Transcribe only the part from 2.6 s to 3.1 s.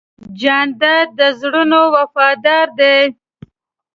دی.